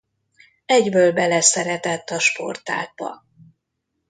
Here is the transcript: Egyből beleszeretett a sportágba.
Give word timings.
Egyből 0.65 1.11
beleszeretett 1.13 2.09
a 2.09 2.19
sportágba. 2.19 3.25